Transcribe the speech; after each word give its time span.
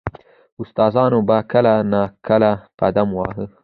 •استادانو 0.61 1.19
به 1.27 1.37
کله 1.51 1.73
نا 1.91 2.03
کله 2.27 2.51
قدم 2.79 3.09
واهه. 3.17 3.45